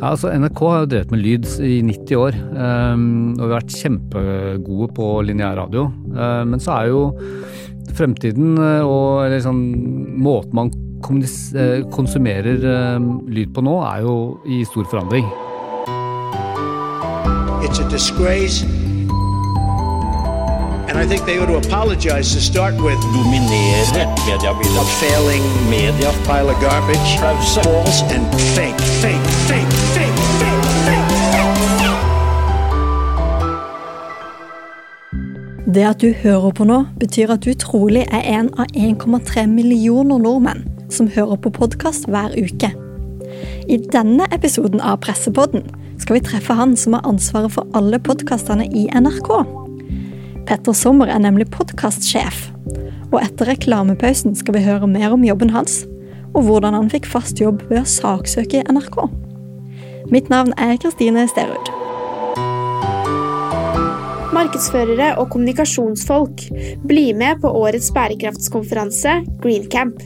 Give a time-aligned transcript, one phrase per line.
[0.00, 3.02] Ja, altså NRK har jo drevet med lyd i 90 år, um,
[3.34, 5.90] og vi har vært kjempegode på lineær radio.
[6.14, 7.02] Uh, men så er jo
[7.98, 9.60] fremtiden uh, og eller sånn,
[10.24, 10.72] måten man
[11.04, 12.64] konsumerer konsumerer
[13.32, 14.16] lyd på nå, er jo
[14.48, 15.28] i stor forandring.
[17.64, 18.79] It's a disgrace.
[23.14, 24.88] Dominere mediebildet.
[25.00, 26.10] Failing media.
[26.26, 27.10] Pile of garbage.
[27.20, 27.60] Pause.
[27.62, 31.10] False and fake, fake, fake, fake, fake, fake.
[35.74, 40.18] Det at du hører på nå, betyr at du trolig er en av 1,3 millioner
[40.18, 42.72] nordmenn som hører på podkast hver uke.
[43.68, 45.70] I denne episoden av Pressepodden
[46.02, 49.59] skal vi treffe han som har ansvaret for alle podkastene i NRK.
[50.46, 52.48] Petter Sommer er nemlig podkastsjef.
[53.10, 55.82] Og etter reklamepausen skal vi høre mer om jobben hans,
[56.34, 59.02] og hvordan han fikk fast jobb ved å saksøke NRK.
[60.10, 61.72] Mitt navn er Kristine Sterud.
[64.30, 66.46] Markedsførere og kommunikasjonsfolk,
[66.86, 70.00] bli med på årets bærekraftskonferanse Greencamp.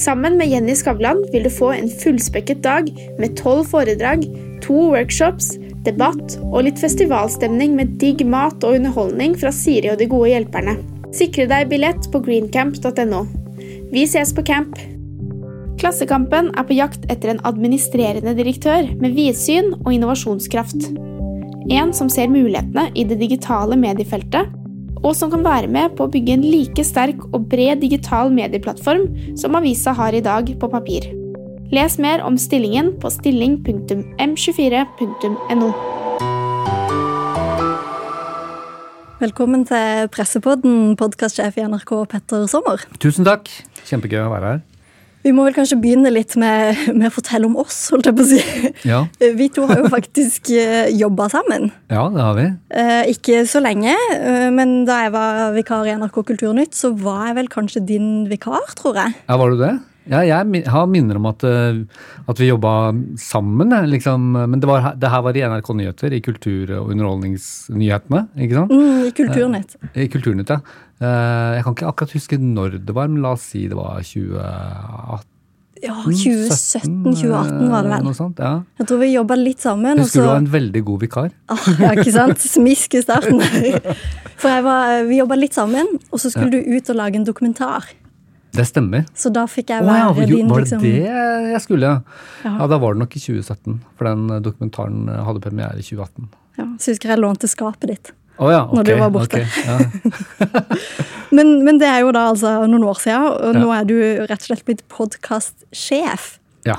[0.00, 2.88] Sammen med Jenny Skavlan vil du få en fullspekket dag
[3.20, 4.24] med tolv foredrag,
[4.64, 5.54] to workshops,
[5.86, 10.76] debatt og litt festivalstemning med digg mat og underholdning fra Siri og de gode hjelperne.
[11.16, 13.24] Sikre deg billett på greencamp.no.
[13.90, 14.78] Vi ses på camp!
[15.80, 20.90] Klassekampen er på jakt etter en administrerende direktør med vidsyn og innovasjonskraft.
[21.72, 24.50] En som ser mulighetene i det digitale mediefeltet,
[25.00, 29.08] og som kan være med på å bygge en like sterk og bred digital medieplattform
[29.40, 31.08] som avisa har i dag på papir.
[31.70, 35.68] Les mer om stillingen på stilling.m24.no.
[39.20, 42.82] Velkommen til Pressepodden, podkastsjef i NRK Petter Sommer.
[42.98, 43.46] Tusen takk.
[43.86, 44.58] Kjempegøy å være her.
[45.22, 48.22] Vi må vel kanskje begynne litt med, med å fortelle om oss, holdt jeg på
[48.24, 48.40] å si.
[48.90, 49.06] Ja.
[49.38, 51.70] Vi to har jo faktisk eh, jobba sammen.
[51.92, 52.48] Ja, det har vi.
[52.82, 57.28] Eh, ikke så lenge, eh, men da jeg var vikar i NRK Kulturnytt, så var
[57.28, 59.14] jeg vel kanskje din vikar, tror jeg.
[59.28, 59.74] Ja, var du det?
[60.10, 61.82] Ja, jeg har minner om at, eh,
[62.26, 62.90] at vi jobba
[63.20, 64.32] sammen, liksom.
[64.34, 68.74] Men det, var, det, her var i NRK Nyheter, i kultur- og underholdningsnyhetene, ikke sant?
[68.74, 69.76] Mm, I Kulturnytt.
[69.92, 70.58] Eh, I Kulturnytt, ja.
[71.00, 74.02] Eh, jeg kan ikke akkurat huske når det var, men la oss si det var
[74.02, 75.28] 2018.
[75.80, 78.02] Ja, 2017-2018 var det vel.
[78.04, 78.58] Noe sånt, ja.
[78.82, 80.02] Jeg tror vi jobba litt sammen.
[80.02, 80.26] Husker også...
[80.26, 81.30] du var en veldig god vikar.
[81.48, 82.42] Ah, ja, ikke sant?
[82.58, 83.40] Smisk i starten.
[84.42, 86.60] For var, vi jobba litt sammen, og så skulle ja.
[86.60, 87.88] du ut og lage en dokumentar.
[88.56, 89.04] Det stemmer.
[89.14, 90.82] Så da fikk jeg være oh, ja, din Var det liksom...
[90.82, 92.22] det jeg skulle, ja.
[92.44, 92.54] ja.
[92.58, 92.70] ja.
[92.72, 93.76] Da var det nok i 2017.
[93.98, 96.30] For den eh, dokumentaren eh, hadde premiere i 2018.
[96.58, 98.12] Ja, Så husker jeg lånte skapet ditt.
[98.40, 99.40] Oh, ja, okay, når du var borte.
[99.44, 99.78] Okay, ja.
[101.36, 104.38] men, men, det er jo da altså noen år siden, og nå er du rett
[104.38, 106.30] og slett blitt podkastsjef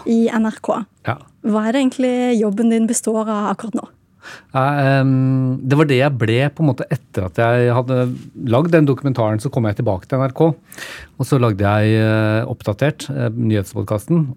[0.10, 0.72] i NRK.
[1.06, 3.86] Hva er det egentlig jobben din består av akkurat nå?
[4.52, 7.98] Det var det jeg ble på en måte etter at jeg hadde
[8.52, 9.42] lagd den dokumentaren.
[9.42, 10.42] Så kom jeg tilbake til NRK,
[11.18, 14.32] og så lagde jeg eh, Oppdatert, eh, nyhetspodkasten.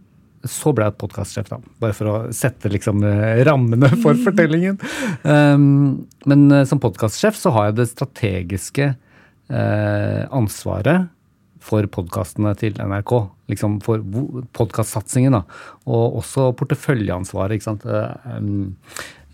[0.44, 1.60] Så ble jeg podkastsjef, da.
[1.80, 4.78] Bare for å sette liksom eh, rammene for fortellingen.
[5.24, 8.94] Men som podkastsjef så har jeg det strategiske
[10.34, 11.10] ansvaret
[11.64, 13.12] for podkastene til NRK.
[13.52, 14.04] Liksom for
[14.56, 15.42] podkastsatsingen, da.
[15.88, 17.84] Og også porteføljeansvaret, ikke sant.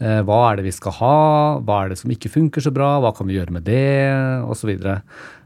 [0.00, 1.16] Eh, hva er det vi skal ha?
[1.60, 2.94] Hva er det som ikke funker så bra?
[3.04, 3.84] Hva kan vi gjøre med det?
[4.46, 5.00] Og så videre.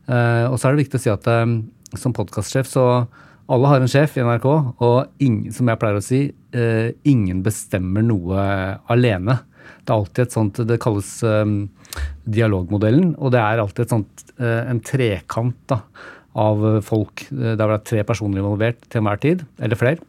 [0.07, 1.57] Eh, og så er det viktig å si at eh,
[1.99, 2.85] som podkastsjef så
[3.51, 4.47] alle har en sjef i NRK,
[4.81, 6.19] og ingen, som jeg pleier å si,
[7.05, 8.39] ingen bestemmer noe
[8.89, 9.35] alene.
[9.85, 11.11] Det er alltid et sånt Det kalles
[12.25, 15.83] dialogmodellen, og det er alltid sånt, en trekant da,
[16.41, 17.27] av folk.
[17.29, 20.01] Der det er tre personer involvert til enhver tid, eller flere.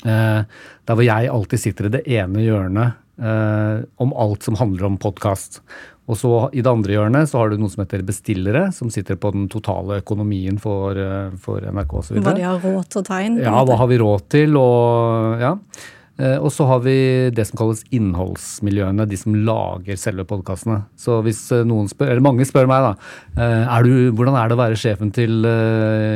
[0.00, 4.98] Der hvor jeg alltid sitter i det ene hjørnet eh, om alt som handler om
[5.00, 5.62] podkast.
[6.08, 9.18] Og så I det andre hjørnet så har du noe som heter bestillere, som sitter
[9.20, 12.20] på den totale økonomien for, eh, for NRK osv.
[12.24, 13.36] Hva de har råd til å ta inn?
[13.42, 14.56] Ja, hva har vi råd til?
[14.56, 15.54] og ja.
[16.18, 16.96] Eh, og så har vi
[17.34, 20.80] det som kalles innholdsmiljøene, de som lager selve podkastene.
[20.98, 22.92] Så hvis eh, noen spør, eller mange spør meg da,
[23.38, 25.36] eh, er du, hvordan er det å være sjefen til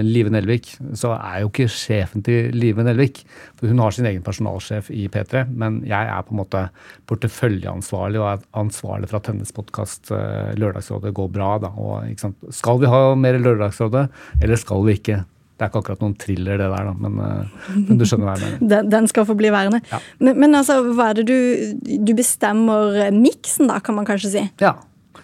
[0.08, 3.22] Live Nelvik, så er jo ikke sjefen til Live Nelvik.
[3.60, 6.64] For hun har sin egen personalsjef i P3, men jeg er på en måte
[7.10, 10.10] porteføljeansvarlig og er ansvarlig for at hennes podkast
[10.58, 11.54] Lørdagsrådet går bra.
[11.62, 12.10] Da, og,
[12.50, 14.08] skal vi ha mer Lørdagsrådet,
[14.42, 15.22] eller skal vi ikke?
[15.62, 18.32] Det er ikke akkurat noen thriller, det der, da, men, eh, men du skjønner hva
[18.34, 18.62] jeg mener.
[18.72, 19.78] Den, den skal få bli værende.
[19.92, 20.00] Ja.
[20.18, 24.42] Men, men, altså, hva er det du Du bestemmer miksen, da, kan man kanskje si?
[24.62, 24.74] Ja.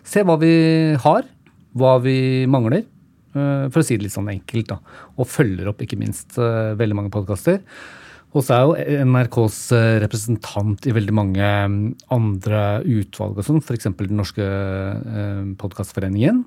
[0.07, 0.53] Se hva vi
[1.03, 1.27] har,
[1.75, 2.85] hva vi mangler.
[3.35, 5.01] Eh, for å si det litt sånn enkelt, da.
[5.19, 7.59] Og følger opp ikke minst eh, veldig mange podkaster.
[8.37, 9.59] Og så er jo NRKs
[10.05, 11.51] representant i veldig mange
[12.15, 13.89] andre utvalg og sånn, f.eks.
[13.89, 14.47] Den norske
[15.59, 16.45] podkastforeningen.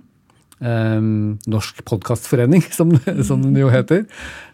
[0.61, 2.93] Um, Norsk podkastforening, som,
[3.25, 4.05] som, den jo heter.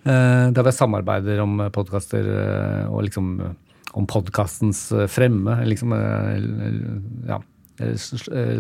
[0.08, 3.34] Uh, der vi samarbeider om podkaster uh, og liksom
[3.98, 5.56] om podkastens fremme.
[5.66, 5.94] Liksom,
[7.26, 7.40] ja,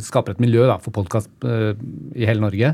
[0.01, 2.71] skaper et miljø da, for podkast i hele Norge.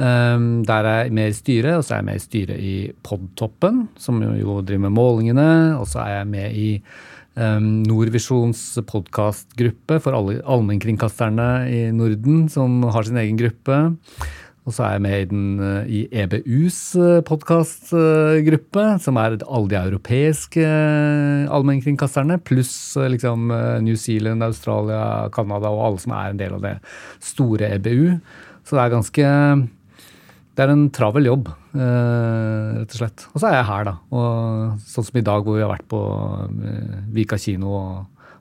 [0.00, 2.74] Um, der er jeg med i styret, og så er jeg med i styret i
[3.04, 5.50] Podtoppen, som jo, driver med målingene.
[5.80, 6.68] Og så er jeg med i
[7.40, 13.78] Nordvisjons podkastgruppe for alle allmennkringkasterne i Norden, som har sin egen gruppe.
[14.68, 19.70] Og så er jeg med i, den, uh, i EBUs uh, podkastgruppe, som er alle
[19.72, 23.48] de europeiske uh, allmennkringkasterne, pluss liksom
[23.86, 26.76] New Zealand, Australia, Canada og alle som er en del av det
[27.32, 28.20] store EBU.
[28.62, 29.34] Så det er ganske
[30.60, 33.26] det er en travel jobb, rett og slett.
[33.30, 33.94] Og så er jeg her, da.
[34.14, 36.00] Og sånn som i dag, hvor vi har vært på
[37.14, 37.92] Vika kino og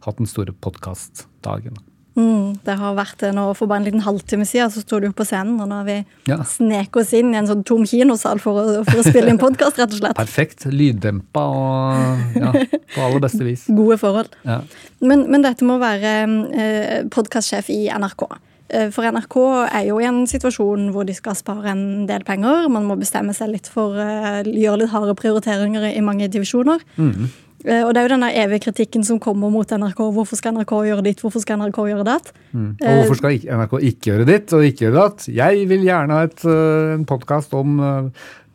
[0.05, 1.77] hatt den store podkastdagen.
[2.19, 5.07] Mm, det har vært det nå For bare en liten halvtime siden så sto du
[5.15, 5.97] på scenen, og nå har vi
[6.27, 6.39] ja.
[6.47, 9.79] sneket oss inn i en sånn tom kinosal for å, for å spille inn podkast,
[9.79, 10.17] rett og slett.
[10.17, 10.65] Perfekt.
[10.73, 12.51] Lyddempa og ja,
[12.95, 13.67] på aller beste vis.
[13.69, 14.35] Gode forhold.
[14.43, 14.59] Ja.
[14.99, 16.13] Men, men, dette må være
[16.51, 18.25] eh, podkastsjef i NRK.
[18.69, 19.35] Eh, for NRK
[19.65, 22.67] er jo i en situasjon hvor de skal spare en del penger.
[22.71, 26.83] Man må bestemme seg litt for uh, gjøre litt harde prioriteringer i mange divisjoner.
[26.97, 27.29] Mm.
[27.59, 29.97] Og det er jo denne evige kritikken som kommer mot NRK.
[30.15, 32.29] Hvorfor skal NRK gjøre ditt, hvorfor skal NRK gjøre datt?
[32.53, 32.69] Mm.
[32.77, 35.25] Og hvorfor skal NRK ikke gjøre ditt og ikke gjøre datt?
[35.27, 37.81] Jeg vil gjerne ha et, en podkast om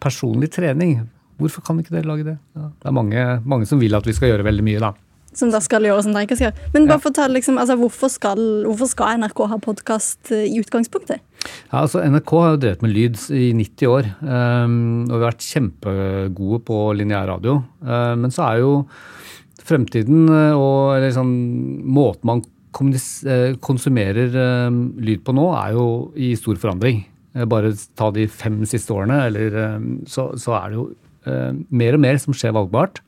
[0.01, 1.03] personlig trening.
[1.37, 2.39] Hvorfor kan ikke dere lage det?
[2.57, 2.71] Ja.
[2.81, 4.95] Det er mange, mange som vil at vi skal gjøre veldig mye, da
[5.39, 6.71] som da skal gjøre som de ikke skal gjøre.
[6.75, 11.23] Men bare fortell, liksom, altså, hvorfor, skal, hvorfor skal NRK ha podkast eh, i utgangspunktet?
[11.45, 14.77] Ja, altså NRK har jo drevet med lyd i 90 år, um,
[15.09, 17.59] og vi har vært kjempegode på lineærradio.
[17.85, 18.73] Uh, men så er jo
[19.65, 21.35] fremtiden eh, og eller sånn,
[21.85, 22.45] måten man
[22.75, 24.35] konsumerer
[24.67, 25.87] um, lyd på nå, er jo
[26.19, 27.05] i stor forandring.
[27.51, 30.89] Bare ta de fem siste årene, eller, um, så, så, er det jo
[31.29, 33.01] uh, mer og mer som skjer valgbart.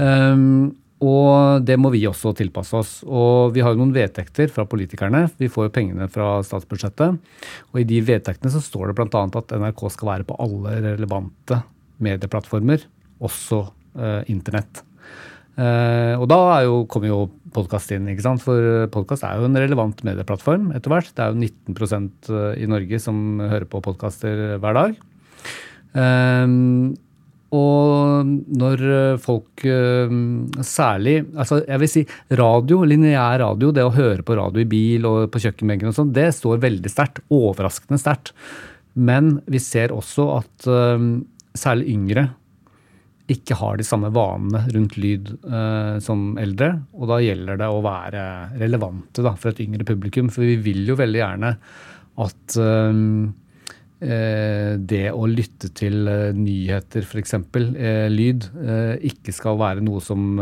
[0.00, 2.92] Um, og det må vi også tilpasse oss.
[3.08, 5.24] Og vi har jo noen vedtekter fra politikerne.
[5.40, 7.16] Vi får jo pengene fra statsbudsjettet.
[7.72, 9.24] Og i de vedtektene så står det bl.a.
[9.40, 11.62] at NRK skal være på alle relevante
[12.04, 12.84] medieplattformer,
[13.24, 13.64] også
[13.96, 14.84] eh, internett.
[15.60, 17.20] Eh, og da jo, kommer jo
[17.52, 18.44] podkast inn, ikke sant?
[18.44, 21.12] for podkast er jo en relevant medieplattform etter hvert.
[21.16, 24.98] Det er jo 19 eh, i Norge som hører på podkaster hver dag.
[25.96, 26.44] Eh,
[27.56, 28.28] og
[28.60, 30.12] når eh, folk eh,
[30.62, 32.02] særlig altså Jeg vil si
[32.38, 36.12] radio, lineær radio, det å høre på radio i bil og på kjøkkenbenken og sånn,
[36.14, 37.22] det står veldig sterkt.
[37.34, 38.34] Overraskende sterkt.
[38.94, 40.98] Men vi ser også at uh,
[41.54, 42.24] særlig yngre
[43.30, 45.28] ikke har de samme vanene rundt lyd
[46.02, 46.72] som eldre.
[46.98, 48.22] Og da gjelder det å være
[48.58, 50.32] relevante da, for et yngre publikum.
[50.34, 51.52] For vi vil jo veldig gjerne
[52.26, 52.90] at Eh,
[54.00, 58.46] det å lytte til eh, nyheter, f.eks., eh, lyd,
[59.04, 60.40] ikke skal være noe som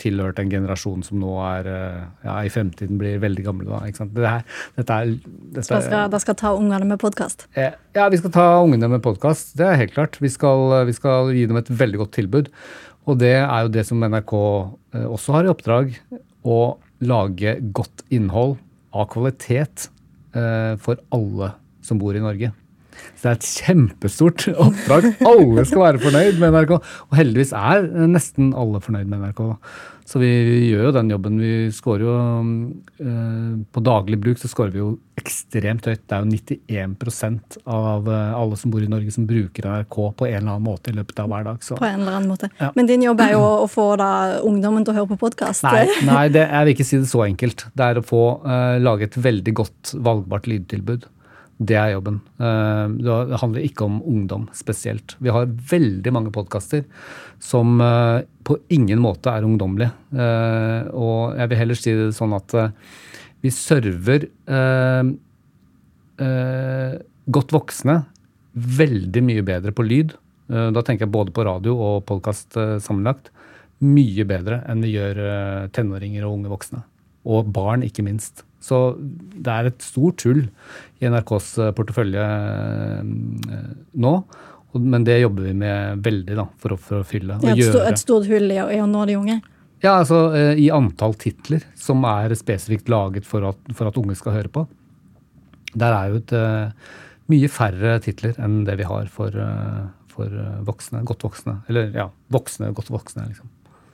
[0.00, 1.68] tilhørte en generasjon som nå er
[2.24, 3.68] ja, i fremtiden blir veldig gamle.
[3.68, 4.14] Da, ikke sant?
[4.16, 4.46] Det her,
[4.78, 7.44] dette er, dette, da skal, da skal ta ungene med podkast?
[7.58, 9.52] Ja, vi skal ta ungene med podkast.
[9.58, 10.16] Det er helt klart.
[10.22, 12.48] Vi skal, vi skal, gi dem et veldig godt tilbud.
[13.08, 14.34] Og det er jo det som NRK
[15.04, 15.92] også har i oppdrag.
[16.48, 16.60] Å
[17.04, 18.56] lage godt innhold
[18.96, 19.90] av kvalitet
[20.32, 21.52] for alle
[21.84, 22.52] som bor i Norge.
[23.18, 25.12] Så det er et kjempestort oppdrag.
[25.26, 26.74] Alle skal være fornøyd med NRK.
[26.78, 29.42] Og heldigvis er nesten alle fornøyd med NRK.
[30.08, 30.28] Så vi
[30.70, 31.36] gjør jo den jobben.
[31.42, 32.12] Vi scorer jo
[33.04, 36.04] eh, På daglig bruk så scorer vi jo ekstremt høyt.
[36.08, 36.38] Det er jo
[36.70, 40.64] 91 av eh, alle som bor i Norge som bruker NRK på en eller annen
[40.64, 41.60] måte i løpet av hver dag.
[41.66, 41.76] Så.
[41.76, 42.48] På en eller annen måte.
[42.60, 42.70] Ja.
[42.78, 44.10] Men din jobb er jo å få da
[44.46, 45.66] ungdommen til å høre på podkast?
[45.68, 47.68] Nei, nei det, jeg vil ikke si det så enkelt.
[47.76, 51.04] Det er å få eh, lage et veldig godt valgbart lydtilbud.
[51.58, 52.20] Det er jobben.
[52.38, 55.16] Eh, det handler ikke om ungdom spesielt.
[55.18, 56.84] Vi har veldig mange podkaster
[57.42, 59.90] som eh, på ingen måte er ungdommelige.
[60.14, 62.54] Eh, og jeg vil heller si det sånn at
[63.42, 64.26] vi server
[67.28, 67.94] godt voksne
[68.78, 70.16] veldig mye bedre på lyd.
[70.48, 73.30] Da tenker jeg både på radio og podkast sammenlagt.
[73.86, 76.82] Mye bedre enn vi gjør tenåringer og unge voksne.
[77.30, 78.47] Og barn, ikke minst.
[78.60, 80.46] Så det er et stort hull
[80.98, 83.66] i NRKs eh, portefølje eh,
[84.02, 84.14] nå.
[84.78, 87.38] Men det jobber vi med veldig da, for, å, for å fylle.
[87.42, 87.84] Ja, et, gjøre.
[87.88, 89.38] et stort hull i å nå de unge?
[89.84, 94.18] Ja, altså eh, i antall titler som er spesifikt laget for at, for at unge
[94.18, 94.66] skal høre på.
[95.78, 96.32] Der er jo et
[97.28, 99.34] mye færre titler enn det vi har for,
[100.08, 100.32] for
[100.64, 101.58] voksne, godt voksne.
[101.68, 103.50] Eller ja, voksne, godt voksne, liksom.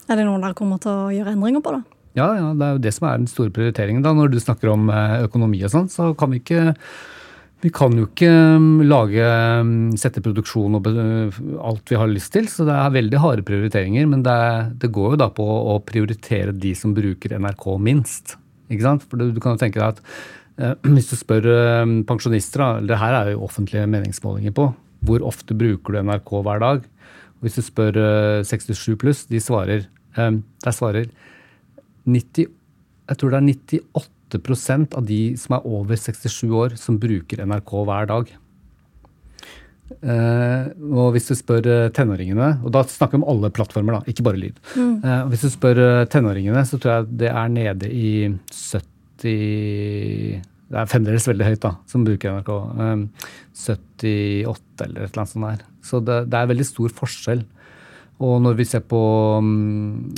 [0.06, 1.93] Er det noe dere kommer til å gjøre endringer på, da?
[2.14, 4.04] Ja, ja, det er jo det som er den store prioriteringen.
[4.04, 4.14] da.
[4.14, 6.75] Når du snakker om eh, økonomi og sånn, så kan vi ikke
[7.64, 8.28] vi kan jo ikke
[8.61, 9.25] mm, lage,
[9.64, 10.88] mm, sette produksjon og
[11.64, 14.04] alt vi har lyst til, så det er veldig harde prioriteringer.
[14.11, 14.37] Men det,
[14.83, 18.37] det går jo da på å prioritere de som bruker NRK minst.
[18.68, 19.06] Ikke sant?
[19.09, 20.02] For du, kan jo tenke deg at
[20.61, 24.68] eh, hvis du spør eh, pensjonister, det her er jo offentlige meningsmålinger på,
[25.09, 26.85] hvor ofte bruker du NRK hver dag?
[27.40, 29.87] Hvis du spør eh, 67 pluss, de svarer
[30.21, 31.09] eh, Der svarer
[32.04, 32.49] 90,
[33.08, 37.76] jeg tror det er 98% av de som er over 67 år, som bruker NRK
[37.88, 38.32] hver dag.
[40.00, 44.11] Uh, og hvis du spør eh, tenåringene, og da snakker vi om alle plattformer, da,
[44.11, 44.56] ikke bare lyd.
[44.75, 44.94] Mm.
[45.04, 45.80] Uh, hvis du spør
[46.11, 48.12] tenåringene, så tror jeg det er nede i
[48.49, 50.40] 70
[50.73, 52.52] Det er fremdeles veldig høyt, da, som bruker NRK.
[52.80, 55.66] Uh, 78 eller et eller annet sånt der.
[55.84, 57.44] Så det, det er veldig stor forskjell.
[58.25, 59.00] Og når vi ser på
[59.42, 60.11] um,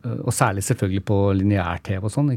[0.00, 2.30] Og særlig selvfølgelig på lineær-TV og sånn.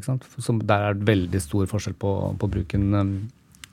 [0.67, 2.89] der er det veldig stor forskjell på, på bruken.
[2.91, 3.15] mm,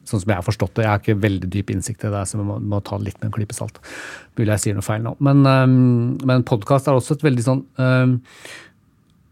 [0.06, 0.84] Sånn som jeg har forstått det.
[0.86, 3.18] Jeg har ikke veldig dyp innsikt i det, så vi må, må ta det litt
[3.20, 3.78] med en klype salt.
[4.38, 5.12] Mulig jeg sier noe feil nå.
[5.22, 7.62] Men, um, men podkast er også et veldig sånn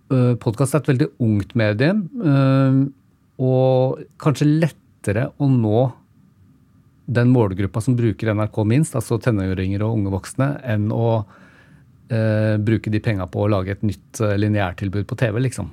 [0.09, 1.93] Podkast er et veldig ungt medie.
[1.93, 2.79] Um,
[3.45, 5.83] og kanskje lettere å nå
[7.09, 11.25] den målgruppa som bruker NRK minst, altså tenåringer og unge voksne, enn å
[12.13, 15.71] eh, bruke de penga på å lage et nytt eh, lineærtilbud på TV, liksom.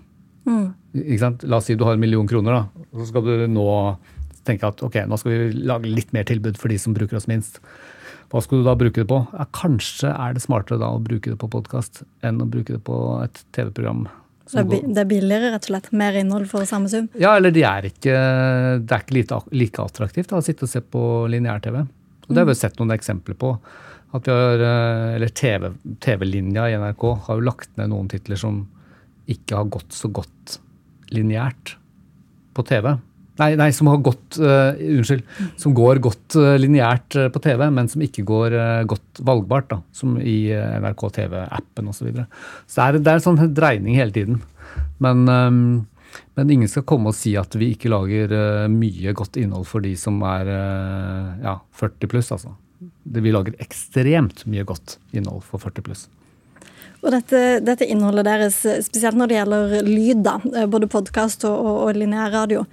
[0.96, 1.44] Ikke sant?
[1.50, 2.86] La oss si du har en million kroner, da.
[2.96, 3.68] Så skal du nå
[4.46, 7.28] tenke at ok, nå skal vi lage litt mer tilbud for de som bruker oss
[7.32, 7.60] minst.
[8.32, 9.20] Hva skal du da bruke det på?
[9.34, 12.84] Ja, kanskje er det smartere da å bruke det på podkast enn å bruke det
[12.86, 14.06] på et TV-program.
[14.46, 15.90] Det er, det er billigere, rett og slett.
[15.98, 17.08] Mer innhold for samme sum.
[17.18, 18.16] Ja, eller de er ikke,
[18.86, 21.02] det er ikke like attraktivt da, å sitte og se på
[21.34, 21.82] lineær-TV.
[22.26, 23.56] Og Det har vi sett noen eksempler på.
[24.16, 25.72] At vi har, eh, eller TV
[26.04, 28.64] TV-linja i NRK har jo lagt ned noen titler som
[29.32, 30.60] ikke har gått så godt
[31.14, 31.76] lineært
[32.56, 32.94] på TV.
[33.36, 35.26] Nei, nei, som har gått uh, Unnskyld.
[35.60, 39.68] Som går godt uh, lineært på TV, men som ikke går uh, godt valgbart.
[39.74, 42.00] da, Som i uh, NRK TV-appen osv.
[42.00, 42.28] Så, videre.
[42.64, 44.40] så det er, det er en sånn dreining hele tiden.
[45.04, 45.60] Men, um,
[46.40, 48.32] men ingen skal komme og si at vi ikke lager
[48.72, 50.52] mye godt innhold for de som er
[51.44, 52.32] ja, 40 pluss.
[52.32, 52.56] Altså.
[53.04, 56.08] Det, vi lager ekstremt mye godt innhold for 40 pluss.
[57.06, 61.56] Og dette, dette innholdet deres, spesielt når det gjelder lyd, da, eh, både podkast og,
[61.56, 62.66] og, og lineær radio,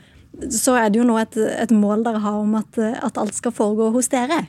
[0.50, 3.36] så er det jo nå et, et mål dere har om at, eh, at alt
[3.36, 4.44] skal foregå hos dere.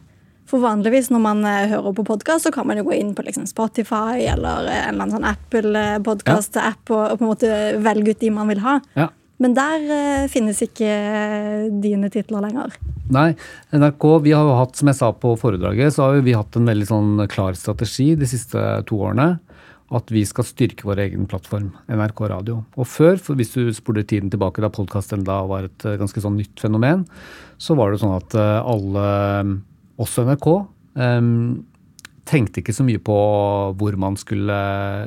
[0.50, 3.25] For vanligvis når man eh, hører på podkast, så kan man jo gå inn på
[3.25, 7.51] liksom Spotify eller eh, en eller annen sånn Apple-podkast-app og, og på en måte
[7.84, 8.77] velge ut de man vil ha.
[9.00, 9.10] Ja.
[9.43, 12.75] Men der eh, finnes ikke eh, dine titler lenger.
[13.13, 13.33] Nei,
[13.75, 16.69] NRK, vi har jo hatt, som jeg sa på foredraget, så har vi hatt en
[16.69, 19.35] veldig sånn klar strategi de siste to årene.
[19.93, 22.62] At vi skal styrke vår egen plattform, NRK Radio.
[22.79, 26.39] Og før, hvis du spoler tiden tilbake da podkast da var et eh, ganske sånn
[26.39, 27.03] nytt fenomen,
[27.62, 29.03] så var det sånn at alle,
[30.01, 30.47] også NRK,
[32.27, 33.17] tenkte ikke så mye på
[33.79, 34.57] hvor man skulle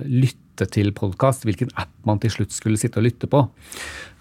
[0.05, 3.43] lytte til podkast, hvilken app man til slutt skulle sitte og lytte på.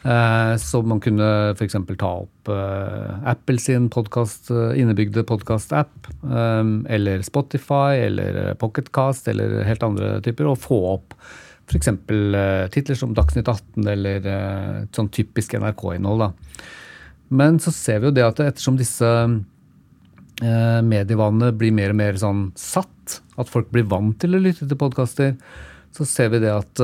[0.05, 1.75] Eh, Så man kunne f.eks.
[1.97, 6.11] ta opp eh, Apple sin podcast, eh, innebygde podkast-app,
[6.87, 11.17] eller Spotify, eller Pocketcast, eller helt andre typer, og få opp
[11.65, 11.89] f.eks.
[12.75, 16.29] titler som Dagsnytt 18, eller eh, sånn typisk NRK-innhold.
[17.33, 19.09] Men så ser vi jo det at ettersom disse
[20.35, 24.77] medievanene blir mer og mer sånn satt, at folk blir vant til å lytte til
[24.77, 25.31] podkaster,
[25.95, 26.81] så ser vi det at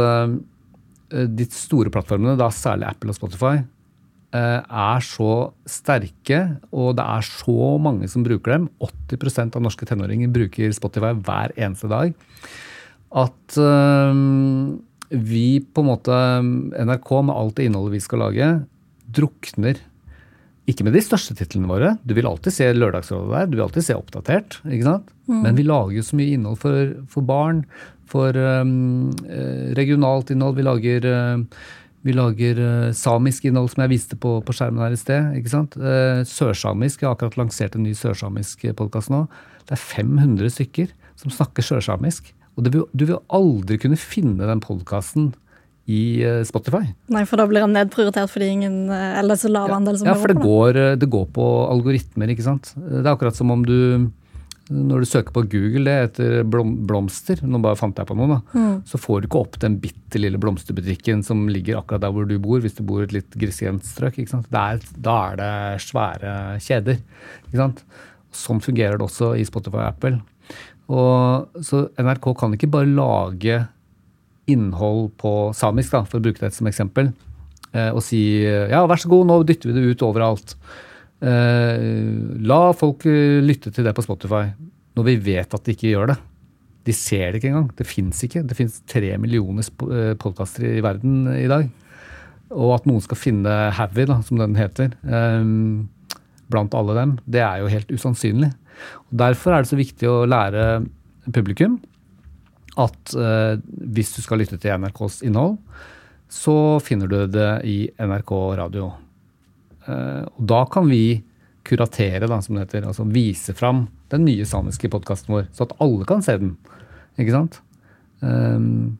[1.12, 3.56] de store plattformene, da særlig Apple og Spotify,
[4.36, 6.41] eh, er så sterke,
[6.72, 8.70] og det er så mange som bruker dem.
[8.82, 12.15] 80% av norske tenåringer bruker Spotify hver eneste dag.
[13.12, 14.20] At eh,
[15.12, 16.18] vi på en måte,
[16.80, 18.51] NRK med alt det innholdet vi skal lage,
[19.12, 19.82] drukner
[20.70, 21.96] ikke med de største titlene våre.
[22.06, 23.48] Du vil alltid se Lørdagsrådet der.
[23.50, 24.60] Du vil alltid se Oppdatert.
[24.63, 25.10] ikke sant?
[25.32, 27.63] Men vi lager jo så mye innhold for, for barn.
[28.12, 30.58] For um, eh, regionalt innhold.
[30.58, 31.38] Vi lager, eh,
[32.01, 35.32] vi lager eh, samisk innhold, som jeg viste på, på skjermen her i sted.
[35.39, 35.77] ikke sant?
[36.27, 37.01] Sørsamisk.
[37.01, 39.25] Jeg har akkurat lansert en ny sørsamisk podkast nå.
[39.70, 40.91] Det er 500 stykker
[41.22, 42.34] som snakker sørsamisk.
[42.58, 45.32] Og det vil, du vil aldri kunne finne den podkasten
[45.91, 46.84] i Spotify.
[47.12, 50.30] Nei, for da blir han nedprioritert fordi ingen Eller så lav andel som Ja, for
[50.30, 52.74] det går, det går på algoritmer, ikke sant.
[52.75, 54.12] Det er akkurat som om du
[54.72, 58.62] når du søker på Google det etter blomster, nå bare fant jeg på noe, da,
[58.88, 62.38] så får du ikke opp den bitte lille blomsterbutikken som ligger akkurat der hvor du
[62.42, 64.20] bor, hvis du bor i et litt grisgrendt strøk.
[64.22, 64.48] ikke sant?
[64.51, 67.01] Det er, da er det svære kjeder.
[68.32, 70.22] Sånn fungerer det også i Spotify og Apple.
[70.92, 73.60] Og, så NRK kan ikke bare lage
[74.51, 77.12] innhold på samisk, da, for å bruke det som eksempel,
[77.72, 80.56] eh, og si ja, vær så god, nå dytter vi det ut overalt.
[81.22, 81.86] Eh,
[82.42, 84.50] la folk eh, lytte til det på Spotify,
[84.98, 86.18] når vi vet at de ikke gjør det.
[86.88, 87.70] De ser det ikke engang.
[87.78, 88.44] Det fins ikke.
[88.48, 89.68] Det fins tre millioner
[90.18, 91.68] podkaster i verden i dag.
[92.51, 94.96] Og at noen skal finne Havy, som den heter,
[96.51, 98.50] blant alle dem, det er jo helt usannsynlig.
[99.06, 100.66] Og derfor er det så viktig å lære
[101.30, 101.78] publikum
[102.80, 103.60] at eh,
[103.92, 105.58] hvis du skal lytte til NRKs innhold,
[106.32, 108.92] så finner du det i NRK radio.
[109.88, 111.21] Uh, og da kan vi
[111.67, 115.75] kuratere, da, som det heter, altså vise fram den nye samiske podkasten vår, så at
[115.83, 116.55] alle kan se den.
[117.21, 117.61] Ikke sant?
[118.21, 118.97] Um,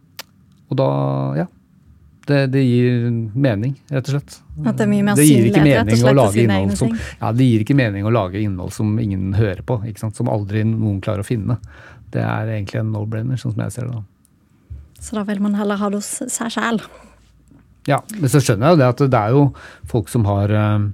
[0.72, 0.92] og da,
[1.42, 1.48] ja.
[2.22, 4.36] Det, det, gir mening, rett og slett.
[4.62, 6.94] At det er mye mer synlighet, rett og slett, til sine egne ting?
[7.18, 10.20] Ja, det gir ikke mening å lage innhold som ingen hører på, ikke sant?
[10.20, 11.58] som aldri noen klarer å finne.
[12.14, 13.98] Det er egentlig en no-brainer, sånn som jeg ser det.
[13.98, 14.78] da.
[15.02, 16.84] Så da vil man heller ha det hos seg sjæl?
[17.90, 19.46] Ja, men så skjønner jeg jo det at det er jo
[19.90, 20.90] folk som har uh,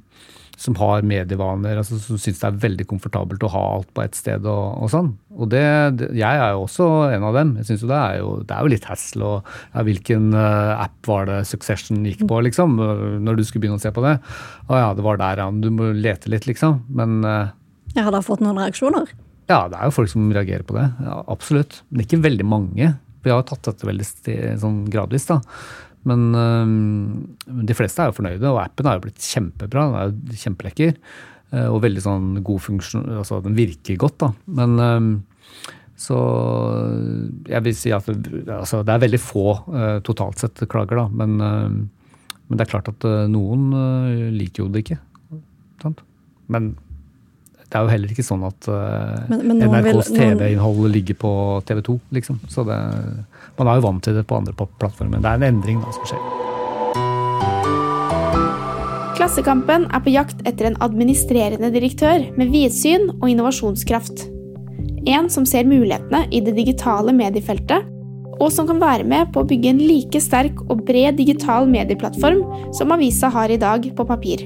[0.57, 4.17] som har medievaner, altså, som syns det er veldig komfortabelt å ha alt på ett
[4.17, 5.11] sted og, og sånn.
[5.37, 5.61] Og det,
[5.99, 7.51] det, jeg er jo også en av dem.
[7.59, 9.35] Jeg synes jo det er jo, det er jo litt hassle.
[9.35, 12.73] Og ja, hvilken uh, app var det Succession gikk på, liksom?
[13.21, 14.17] Når du skulle begynne å se på det.
[14.65, 15.47] Å ja, det var der, ja.
[15.53, 16.81] Du må lete litt, liksom.
[16.89, 17.21] Men
[17.93, 19.13] Jeg har da fått noen reaksjoner?
[19.47, 20.89] Ja, det er jo folk som reagerer på det.
[21.05, 21.83] Ja, absolutt.
[21.91, 22.95] Men ikke veldig mange.
[23.23, 24.07] Vi har tatt dette veldig
[24.59, 25.37] sånn gradvis, da.
[26.07, 29.87] Men øh, de fleste er jo fornøyde, og appen har jo blitt kjempebra.
[30.11, 30.93] Den er kjempelekker.
[31.53, 34.31] Øh, og veldig sånn god funksjon Altså, den virker godt, da.
[34.59, 35.09] Men øh,
[35.97, 36.17] så
[37.49, 39.45] jeg vil si at altså, det er veldig få
[40.05, 41.05] totalt sett klager, da.
[41.09, 43.71] Men, men, det er klart at noen
[44.35, 44.99] liker jo det ikke.
[45.81, 46.03] Sant?
[46.53, 46.75] Men
[47.67, 48.67] det er jo heller ikke sånn at
[49.27, 51.31] men, men NRKs TV-innhold ligger på
[51.67, 52.39] TV2, liksom.
[52.47, 52.77] Så det
[53.57, 55.21] man er jo vant til det på andre plattformer.
[55.21, 56.21] Det er en endring da som skjer.
[59.17, 64.27] Klassekampen er på jakt etter en administrerende direktør med vidsyn og innovasjonskraft.
[65.09, 67.89] En som ser mulighetene i det digitale mediefeltet,
[68.37, 72.43] og som kan være med på å bygge en like sterk og bred digital medieplattform
[72.77, 74.45] som avisa har i dag på papir.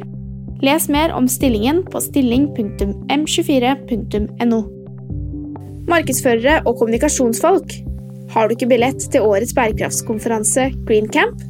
[0.62, 4.60] Les mer om stillingen på stilling.m24.no.
[5.90, 7.74] Markedsførere og kommunikasjonsfolk
[8.32, 11.42] har du ikke billett til årets bærekraftskonferanse Greencamp?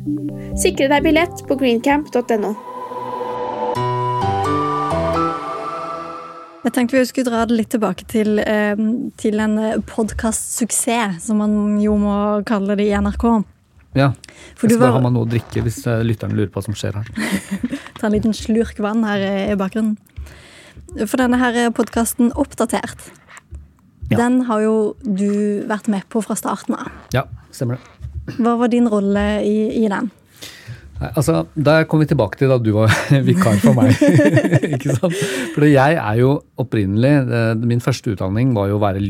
[0.64, 2.52] Sikre deg billett på greencamp.no.
[6.62, 8.80] Jeg tenkte vi skulle dra det litt tilbake til, eh,
[9.20, 12.16] til en eh, podkastsuksess, som man jo må
[12.48, 13.44] kalle det i NRK.
[13.98, 14.14] Ja.
[14.56, 16.68] For jeg skal bare ha meg noe å drikke hvis eh, lytterne lurer på hva
[16.70, 17.08] som skjer her.
[18.02, 19.22] Ta en liten slurk vann her
[19.54, 20.00] i bakgrunnen.
[21.06, 23.12] For denne her podkasten Oppdatert
[24.12, 24.18] ja.
[24.20, 26.90] Den har jo du vært med på fra starten av.
[27.16, 27.24] Ja,
[27.56, 28.36] stemmer det.
[28.42, 30.10] Hva var din rolle i, i den?
[31.02, 32.92] Nei, altså, Der kom vi tilbake til da du var
[33.30, 33.96] vikar for meg.
[34.76, 35.16] ikke sant?
[35.56, 39.02] For jeg er jo opprinnelig eh, Min første utdanning var jo å være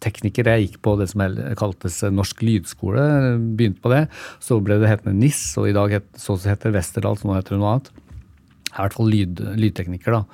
[0.00, 0.48] lydtekniker.
[0.48, 1.22] Jeg gikk på det som
[1.58, 3.38] kaltes Norsk lydskole.
[3.56, 4.08] Begynte på det.
[4.40, 7.36] Så ble det hetende NIS, og i dag het, så heter det Westerdal, så nå
[7.36, 7.90] heter det noe annet.
[8.70, 10.24] Jeg er i hvert fall lyd, lydtekniker, da.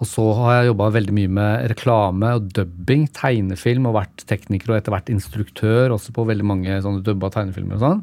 [0.00, 4.72] Og så har jeg jobba veldig mye med reklame og dubbing, tegnefilm, og vært tekniker
[4.72, 8.00] og etter hvert instruktør også på veldig mange sånne dubba tegnefilmer og sånn.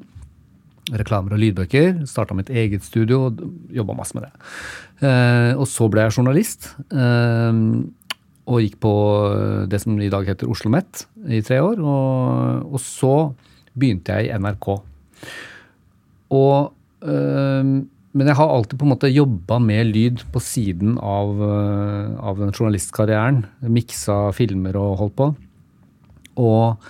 [0.94, 2.06] Reklamer og lydbøker.
[2.08, 3.42] Starta mitt eget studio og
[3.76, 4.46] jobba masse med det.
[5.10, 6.70] Eh, og så ble jeg journalist.
[6.94, 7.60] Eh,
[8.48, 8.94] og gikk på
[9.68, 11.82] det som i dag heter Oslo OsloMet i tre år.
[11.84, 13.14] Og, og, så
[13.76, 14.70] begynte jeg i NRK.
[16.38, 16.72] Og
[17.04, 17.74] øh,
[18.18, 22.40] men jeg har alltid på en måte jobba med lyd på siden av, eh, av
[22.40, 23.44] den journalistkarrieren.
[23.62, 25.28] Miksa filmer og holdt på.
[26.42, 26.88] Og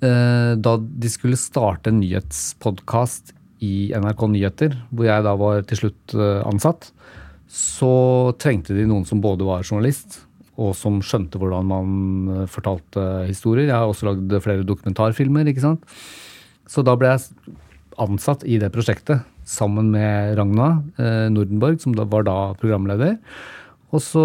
[0.00, 5.82] øh, da de skulle starte en nyhetspodkast i NRK Nyheter, hvor jeg da var til
[5.82, 6.88] slutt eh, ansatt,
[7.52, 10.22] så trengte de noen som både var journalist,
[10.56, 11.90] og som skjønte hvordan man
[12.32, 13.68] eh, fortalte historier.
[13.68, 15.84] Jeg har også lagd flere dokumentarfilmer, ikke sant.
[16.66, 17.56] Så da ble jeg
[18.02, 23.16] ansatt i det prosjektet sammen med Ragna eh, Nordenborg, som da var da programleder.
[23.94, 24.24] Og så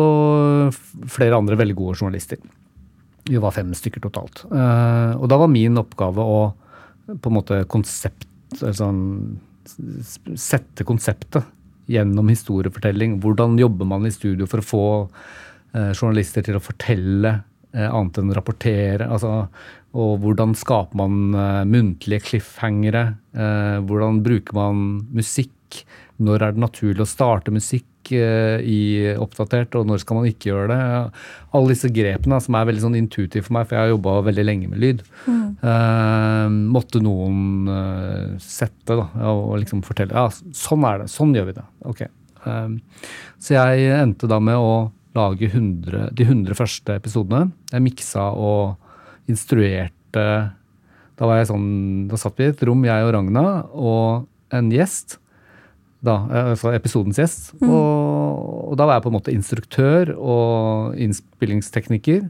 [1.12, 2.41] flere andre veldig gode journalister.
[3.30, 4.44] Vi var fem stykker totalt.
[4.50, 6.41] Eh, og da var min oppgave å
[7.12, 8.28] på en måte konsept
[8.62, 8.88] altså,
[9.72, 11.46] Sette konseptet
[11.91, 13.20] gjennom historiefortelling.
[13.22, 14.86] Hvordan jobber man i studio for å få
[15.74, 17.36] journalister til å fortelle
[17.74, 19.08] eh, annet enn rapportere?
[19.08, 19.46] Altså
[19.92, 23.02] og hvordan skaper man uh, muntlige cliffhangere?
[23.84, 25.82] Hvordan bruker man musikk?
[26.22, 28.82] Når er det naturlig å starte musikk eh, i
[29.18, 30.80] oppdatert, og når skal man ikke gjøre det?
[31.58, 34.46] Alle disse grepene som er veldig sånn intuitive for meg, for jeg har jobba veldig
[34.46, 35.04] lenge med lyd.
[35.26, 41.50] Eh, måtte noen eh, sette da, og liksom fortelle ja, sånn er det, sånn gjør
[41.50, 41.68] vi det.
[41.94, 42.04] Ok.
[42.06, 43.06] Eh,
[43.42, 44.74] så jeg endte da med å
[45.17, 47.52] lage 100, de 100 første episodene.
[47.71, 48.78] Jeg miksa og
[49.32, 50.28] instruerte
[51.21, 51.67] Da var jeg sånn,
[52.10, 53.43] da satt vi i et rom, jeg og Ragna,
[53.78, 55.19] og en gjest.
[56.02, 56.15] Da,
[56.50, 57.52] altså episodens gjest.
[57.62, 62.26] Og, og da var jeg på en måte instruktør og innspillingstekniker.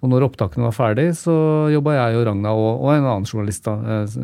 [0.00, 1.34] Og når opptakene var ferdig, så
[1.74, 4.14] jobba jeg og Ragna og, og en annen journalist da, eh,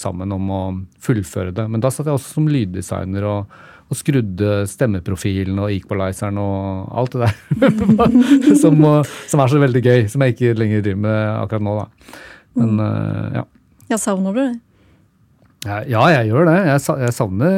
[0.00, 0.62] sammen om å
[1.04, 1.68] fullføre det.
[1.70, 3.60] Men da satt jeg også som lyddesigner og,
[3.90, 7.78] og skrudde stemmeprofilen og equalizeren og alt det der.
[8.62, 8.76] som,
[9.26, 12.18] som er så veldig gøy, som jeg ikke lenger driver med akkurat nå, da.
[12.60, 13.38] Men mm.
[13.40, 13.46] ja.
[13.90, 14.50] Ja, savner du det?
[15.66, 16.54] Ja, ja, jeg gjør det.
[16.70, 17.56] Jeg, savner,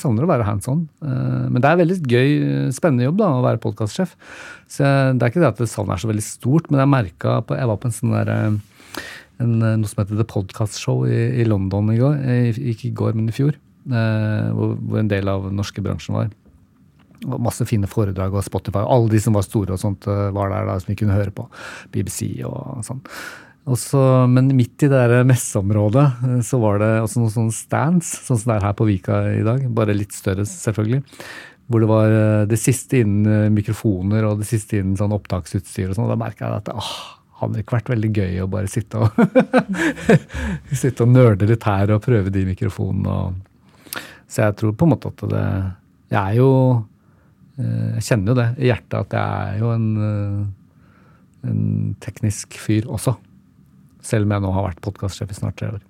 [0.00, 0.86] savner å være hands on.
[1.04, 2.30] Eh, Men det er veldig gøy,
[2.72, 4.14] spennende jobb da, å være podkastsjef.
[4.72, 7.34] Så jeg, det er ikke det at savnet er så veldig stort, men jeg merka
[7.44, 8.46] på Jeg var på en sånn der eh,
[9.42, 12.16] en, eh, noe som heter The Podcast Show i, i London i går.
[12.24, 13.58] eh, Ikke i går, men i fjor.
[13.90, 16.32] Eh, Hvor, en del av den norske bransjen var.
[17.22, 18.82] Og masse fine foredrag og Spotify.
[18.82, 21.34] Alle de som var store og sånt eh, var der da, som vi kunne høre
[21.34, 21.46] på.
[21.94, 23.02] BBC og sånn.
[23.72, 28.10] Også, men midt i det der messeområdet eh, så var det også noen sånne stands,
[28.26, 29.64] sånn som det er her på Vika i dag.
[29.74, 31.02] Bare litt større, selvfølgelig.
[31.70, 32.14] Hvor det var
[32.50, 36.10] det siste innen mikrofoner og det siste innen sånn opptaksutstyr og sånn.
[36.10, 36.90] Da merka jeg at åh,
[37.42, 39.16] hadde det ikke vært veldig gøy å bare sitte og
[40.82, 43.40] sitte og nerde litt her og prøve de mikrofonene og
[44.32, 45.44] Så jeg tror på en måte at det
[46.12, 46.50] Jeg er jo
[47.60, 51.64] eh, Jeg kjenner jo det i hjertet at jeg er jo en, eh, en
[52.00, 53.16] teknisk fyr også.
[54.02, 55.82] Selv om jeg nå har vært podkastsjef i snart tre år.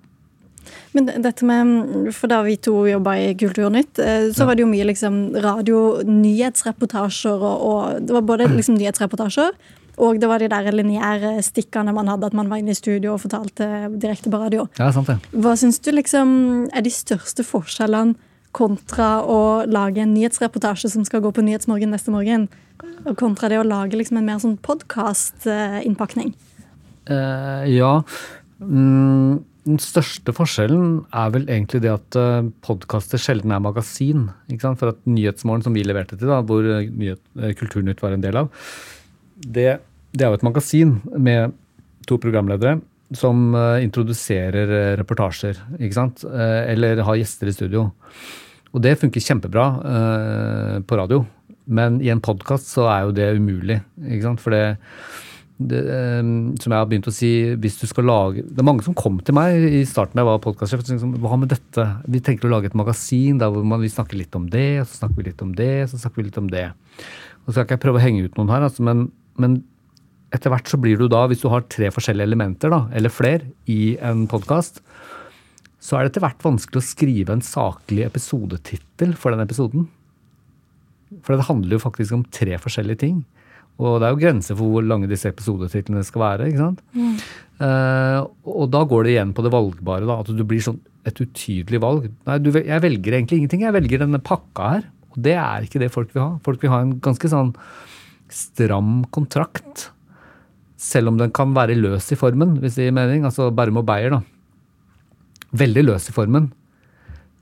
[0.95, 4.71] Men dette med, for Da vi to jobba i Kulturnytt, eh, så var det jo
[4.71, 9.55] mye liksom radio, nyhetsreportasjer og, og Det var både liksom nyhetsreportasjer
[10.01, 13.13] og det var de der lineære stikkene man hadde, at man var inne i studio
[13.13, 13.67] og fortalte
[14.01, 14.65] direkte på radio.
[14.79, 15.19] Ja, sant det.
[15.37, 16.31] Hva syns du liksom
[16.73, 18.17] er de største forskjellene
[18.53, 22.47] kontra å lage en nyhetsreportasje som skal gå på Nyhetsmorgen neste morgen,
[23.03, 26.33] og kontra det å lage liksom en mer sånn podkastinnpakning?
[27.11, 27.95] Eh, ja.
[28.63, 34.27] Mm, den største forskjellen er vel egentlig det at uh, podkaster sjelden er magasin.
[34.61, 38.23] For at Nyhetsmorgen, som vi leverte til, da, hvor eh, nyhet, eh, Kulturnytt var en
[38.23, 38.51] del av,
[39.39, 39.77] det,
[40.11, 41.55] det er jo et magasin med
[42.07, 46.23] to programledere som eh, introduserer eh, reportasjer, ikke sant?
[46.27, 47.87] Eh, eller har gjester i studio.
[48.73, 49.67] Og det funker kjempebra
[50.89, 51.19] på radio,
[51.69, 53.75] men i en podkast så er jo det umulig.
[54.01, 54.41] ikke sant?
[54.41, 54.63] For det,
[55.61, 55.81] det,
[56.57, 59.19] som jeg har begynt å si, hvis du skal lage Det er mange som kom
[59.21, 60.81] til meg i starten da jeg var podkastsjef.
[60.89, 61.85] Liksom, Hva med dette?
[62.09, 64.89] Vi tenker å lage et magasin der hvor man, vi snakker litt om det, og
[64.89, 66.65] så snakker vi litt om det, så snakker vi litt om det.
[67.43, 69.05] Og så skal ikke jeg prøve å henge ut noen her, altså, men,
[69.37, 69.61] men
[70.33, 73.51] etter hvert så blir du da, hvis du har tre forskjellige elementer, da, eller flere,
[73.69, 74.81] i en podkast,
[75.83, 79.89] så er det etter hvert vanskelig å skrive en saklig episodetittel for den episoden.
[81.21, 83.21] For det handler jo faktisk om tre forskjellige ting.
[83.81, 86.49] Og det er jo grenser for hvor lange disse episodetitlene skal være.
[86.49, 86.81] ikke sant?
[87.63, 88.19] Eh,
[88.53, 90.07] og da går det igjen på det valgbare.
[90.07, 92.07] da, At du blir sånn et utydelig valg.
[92.29, 93.65] Nei, du, jeg velger egentlig ingenting.
[93.65, 94.85] Jeg velger denne pakka her.
[95.13, 96.29] Og det er ikke det folk vil ha.
[96.45, 97.51] Folk vil ha en ganske sånn
[98.33, 99.89] stram kontrakt.
[100.83, 103.23] Selv om den kan være løs i formen, hvis det gir mening.
[103.27, 104.19] Altså Bærum og Beyer, da.
[105.63, 106.49] Veldig løs i formen.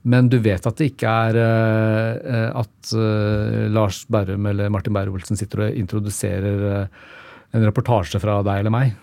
[0.02, 5.38] Men du vet at det ikke er uh, at uh, Lars Berrum eller Martin Beyer-Olsen
[5.38, 7.04] sitter og introduserer uh,
[7.54, 8.96] en reportasje fra deg eller meg.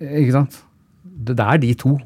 [0.00, 0.62] Ikke sant?
[1.04, 1.96] Det, det er de to.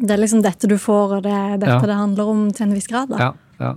[0.00, 1.90] Det er liksom dette du får, og det er dette Ja.
[1.92, 3.12] det handler om til en viss grad.
[3.12, 3.20] da.
[3.20, 3.74] Ja, ja.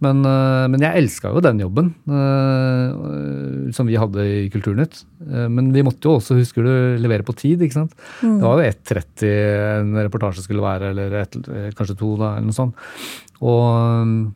[0.00, 5.02] Men, øh, men jeg elska jo den jobben øh, som vi hadde i Kulturnytt.
[5.28, 7.92] Eh, Men vi måtte jo også, husker du, levere på tid, ikke sant.
[8.22, 9.32] Det var jo 1.30
[9.80, 12.74] en reportasje skulle være, eller et, eh, kanskje to, da, eller noe sånt.
[13.44, 14.32] Og,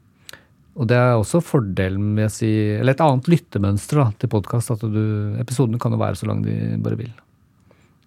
[0.77, 2.48] og det er også fordelen med å si
[2.79, 4.72] Eller et annet lyttemønster da, til podkast.
[4.74, 7.12] At du, episodene kan jo være så lange de bare vil.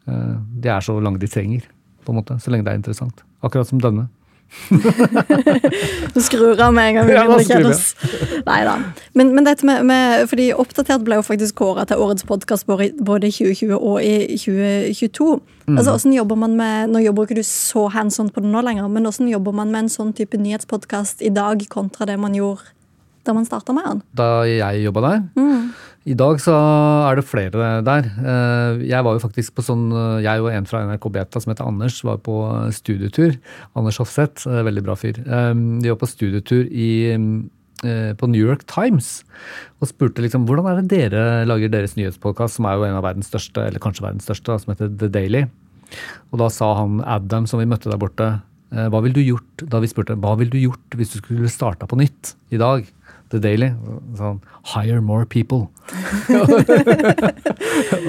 [0.08, 1.66] Eh, De er så lange de trenger,
[2.06, 2.38] på en måte.
[2.42, 3.26] Så lenge det er interessant.
[3.46, 4.08] Akkurat som denne.
[6.14, 7.08] Du skrur han med en gang.
[7.08, 7.96] vi begynner å kjede oss.
[8.48, 8.76] Nei da.
[9.18, 12.92] Men, men dette med, med fordi Oppdatert ble jo faktisk kåra til årets podkast både
[13.30, 15.30] i 2020 og i 2022.
[15.68, 15.76] Mm.
[15.76, 18.64] Altså, hvordan jobber man med, Nå jobber ikke du så hands on på det nå
[18.64, 22.36] lenger, men hvordan jobber man med en sånn type nyhetspodkast i dag kontra det man
[22.38, 22.74] gjorde
[23.28, 24.02] da man starta med den?
[24.16, 25.24] da jeg jobba der.
[26.08, 28.06] I dag så er det flere der.
[28.08, 31.52] Eh, jeg var jo faktisk på sånn eh, Jeg og en fra NRK Beta som
[31.52, 32.38] heter Anders, var på
[32.76, 33.36] studietur.
[33.76, 35.20] Anders Hofseth, eh, veldig bra fyr.
[35.20, 36.90] De var på studietur i,
[37.78, 39.22] på New York Times
[39.78, 43.06] og spurte liksom hvordan er det dere lager deres nyhetspodkast, som er jo en av
[43.06, 45.44] verdens største, eller kanskje verdens største, som heter The Daily.
[46.32, 48.32] Og da sa han Adam, som vi møtte der borte,
[48.68, 51.88] hva ville du gjort da vi spurte hva ville du gjort hvis du skulle starta
[51.88, 52.88] på nytt i dag?
[53.34, 53.72] The Daily.
[54.18, 54.40] Sånn
[54.74, 55.68] Hire more people.
[56.36, 56.50] og,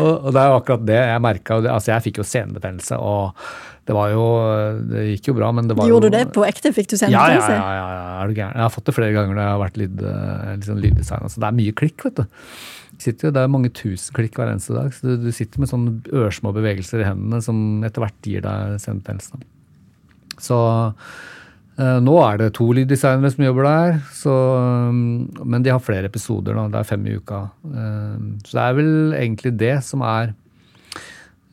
[0.02, 1.58] og, det er jo akkurat det jeg merka.
[1.62, 3.38] Altså, jeg fikk jo senebetennelse, og
[3.88, 4.24] det var jo
[4.90, 6.74] Det gikk jo bra, men det var Gjorde jo du det på ekte?
[6.76, 7.54] Fikk du senebetennelse?
[7.54, 7.92] Ja, ja, ja.
[7.94, 8.56] ja, er du gæren.
[8.58, 10.02] Jeg har fått det flere ganger når jeg har vært lyd,
[10.58, 11.32] liksom lyddesigner.
[11.32, 12.26] Så det er mye klikk, vet du.
[12.98, 14.90] Sitter, det er mange tusen klikk hver eneste dag.
[14.94, 15.90] så Du, du sitter med sånne
[16.24, 19.38] ørsmå bevegelser i hendene som etter hvert gir deg senebetennelse.
[20.42, 20.58] Så
[21.78, 24.34] nå er det to lyddesignere som jobber der, så,
[24.90, 26.54] mm, men de har flere episoder.
[26.54, 27.50] nå, Det er fem i uka.
[27.64, 30.34] Eh, så det er vel egentlig det som er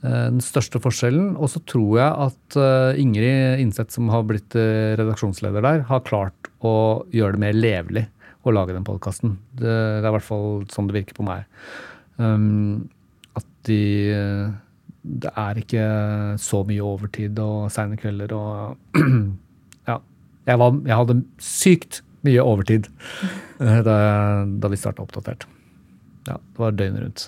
[0.01, 1.37] eh, den største forskjellen.
[1.37, 7.05] Og så tror jeg at Ingrid Innseth, som har blitt redaksjonsleder der, har klart å
[7.13, 8.07] gjøre det mer levelig
[8.45, 9.37] å lage den podkasten.
[9.53, 11.45] Det, det, er i hvert fall sånn det virker på meg.
[12.17, 13.81] At de
[15.05, 15.85] Det er ikke
[16.41, 18.77] så mye overtid og seine kvelder og
[20.45, 22.89] Jeg, var, jeg hadde sykt mye overtid
[23.61, 23.95] eh, da,
[24.45, 25.47] da vi starta Oppdatert.
[26.25, 27.25] Ja, det var døgnet rundt.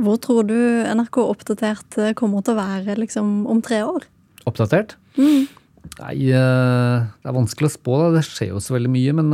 [0.00, 4.04] Hvor tror du NRK Oppdatert eh, kommer til å være liksom, om tre år?
[4.48, 4.96] Oppdatert?
[5.16, 5.48] Mm.
[5.96, 7.98] Nei, eh, det er vanskelig å spå.
[8.02, 8.12] Da.
[8.18, 9.16] Det skjer jo så veldig mye.
[9.16, 9.32] Men,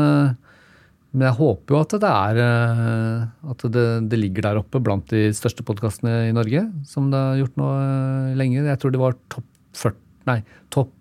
[1.12, 2.42] men jeg håper jo at det er
[3.53, 6.68] At det, det, ligger der oppe blant de største podkastene i Norge.
[6.88, 7.72] Som det har gjort nå
[8.38, 8.62] lenge.
[8.70, 9.48] Jeg tror det var topp
[9.83, 9.98] 40
[10.29, 10.38] Nei,
[10.70, 10.92] topp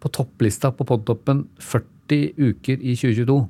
[0.00, 3.40] på topplista på Podtoppen 40 uker i 2022.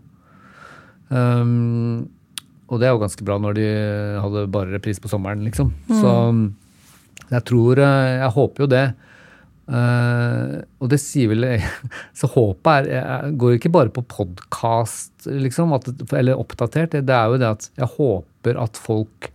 [1.11, 2.09] Um,
[2.71, 3.69] og det er jo ganske bra når de
[4.23, 5.73] hadde bare repris på sommeren, liksom.
[5.91, 5.97] Mm.
[5.99, 6.13] Så
[7.31, 8.85] jeg tror eh, Jeg håper jo det.
[9.71, 11.45] Uh, og det sier vel
[12.19, 16.99] Så håpet er går ikke bare på podkast, liksom, at, eller oppdatert.
[17.07, 19.31] Det er jo det at jeg håper at folk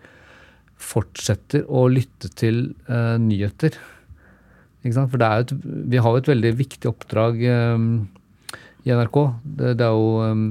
[0.85, 3.75] fortsetter å lytte til uh, nyheter.
[4.85, 7.41] For et, vi har jo et veldig viktig oppdrag
[7.75, 7.89] um,
[8.85, 9.17] i NRK.
[9.43, 10.45] Det, det jo, um,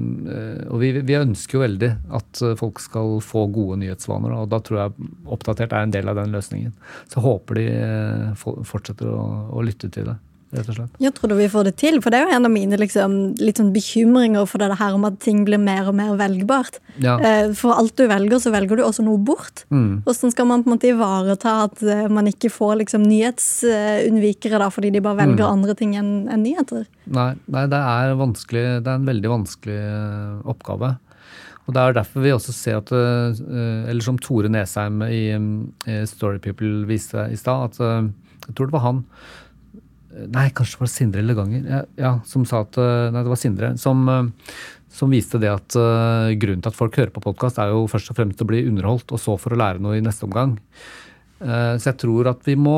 [0.72, 4.34] og vi, vi, ønsker jo veldig at folk skal få gode nyhetsvaner.
[4.40, 6.74] Og da tror jeg Oppdatert er en del av den løsningen.
[7.12, 10.18] Så håper de uh, fortsetter å, å lytte til det
[10.54, 10.96] rett og slett.
[11.02, 13.16] Jeg tror du vi får det til, for det er jo en av mine liksom,
[13.42, 16.80] litt sånn bekymringer for det her om at ting blir mer og mer velgbart.
[17.02, 17.16] Ja.
[17.18, 19.64] Eh, for alt du velger, så velger du også noe bort.
[19.74, 20.04] Mm.
[20.06, 24.70] Hvordan skal man på en måte ivareta at eh, man ikke får liksom nyhetsunnvikere da,
[24.74, 25.50] fordi de bare velger mm.
[25.50, 26.86] andre ting enn en nyheter?
[27.04, 28.14] Nei, nei, det er.
[28.14, 30.94] Det er en veldig vanskelig eh, oppgave.
[31.64, 35.32] Og Det er derfor vi også ser at Eller som Tore Nesheim i
[36.04, 38.12] Story People viste i stad, at
[38.44, 38.98] jeg tror det var han
[40.14, 41.62] Nei, kanskje det var Sindre Leganger.
[41.66, 43.70] Ja, ja, som sa at eh, Nei, det var Sindre.
[43.80, 44.52] Som, eh,
[44.94, 48.12] som viste det at uh, grunnen til at folk hører på podkast, er jo først
[48.12, 50.52] og fremst å bli underholdt, og så for å lære noe i neste omgang.
[51.42, 52.76] Uh, så jeg tror at vi må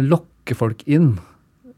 [0.00, 1.10] lokke folk inn.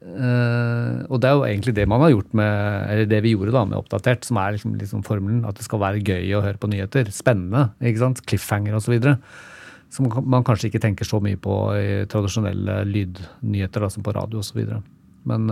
[0.05, 2.55] Uh, og det er jo egentlig det man har gjort med,
[2.93, 5.43] eller det vi gjorde da med Oppdatert, som er liksom, liksom formelen.
[5.49, 7.11] At det skal være gøy å høre på nyheter.
[7.11, 7.73] Spennende.
[7.83, 8.23] ikke sant?
[8.31, 8.95] Cliffhanger osv.
[9.95, 14.41] Som man kanskje ikke tenker så mye på i tradisjonelle lydnyheter, da, som på radio
[14.43, 14.65] osv.
[15.31, 15.51] Men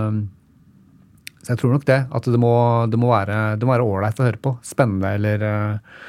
[1.42, 2.00] så jeg tror nok det.
[2.14, 2.52] At det må,
[2.90, 4.55] det må være ålreit å høre på.
[4.66, 6.02] Spennende eller uh,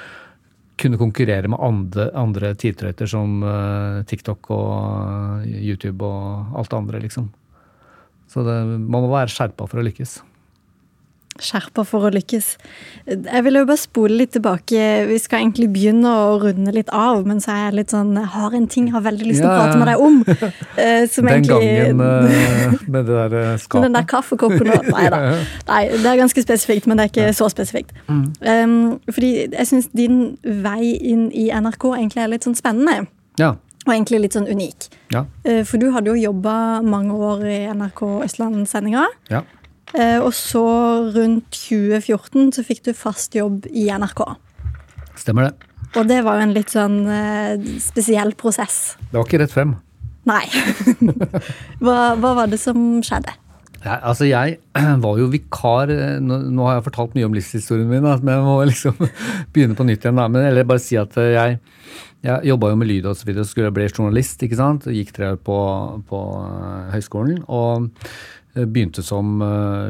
[0.81, 7.01] kunne konkurrere med andre, andre tidtrøyter som uh, TikTok og YouTube og alt det andre,
[7.07, 7.31] liksom.
[8.29, 10.19] Så det, man må være skjerpa for å lykkes
[11.41, 12.47] skjerpa for å lykkes.
[13.07, 14.83] Jeg vil jo bare spole litt tilbake.
[15.09, 18.29] Vi skal egentlig begynne å runde litt av, men så er jeg litt sånn Jeg
[18.35, 20.19] har en ting jeg har veldig lyst til ja, å prate med deg om.
[21.13, 23.79] Som Den egentlig, gangen uh, med det der eh, skapet.
[23.79, 25.21] Med den der kaffekoppen og Nei da.
[25.71, 27.35] Nei, det er ganske spesifikt, men det er ikke ja.
[27.35, 27.95] så spesifikt.
[28.07, 28.23] Mm.
[28.45, 28.77] Um,
[29.09, 33.07] fordi jeg syns din vei inn i NRK egentlig er litt sånn spennende.
[33.41, 33.55] Ja.
[33.83, 34.87] Og egentlig litt sånn unik.
[35.11, 35.25] Ja.
[35.67, 39.09] For du hadde jo jobba mange år i NRK Østlandssendinga.
[39.33, 39.41] Ja.
[39.93, 40.63] Eh, og så
[41.13, 44.23] rundt 2014 så fikk du fast jobb i NRK.
[45.21, 45.69] Stemmer det.
[45.93, 48.95] Og det var jo en litt sånn eh, spesiell prosess.
[49.11, 49.75] Det var ikke rett frem.
[50.29, 50.43] Nei.
[51.83, 53.35] hva, hva, var det som skjedde?
[53.83, 54.61] Ja, altså Jeg
[55.03, 58.45] var jo vikar eh, Nå, nå har jeg fortalt mye om livshistorien min, men jeg
[58.47, 58.97] må liksom
[59.53, 60.17] begynne på nytt igjen.
[60.17, 60.29] Da.
[60.31, 61.59] Men eller bare si at jeg,
[62.25, 64.41] jeg jobba jo med lyd og så videre, skulle bli journalist.
[64.41, 64.89] ikke sant?
[64.89, 65.59] Gikk tre år på,
[66.09, 66.23] på
[66.95, 67.43] høyskolen.
[67.45, 67.91] og
[68.53, 69.39] Begynte som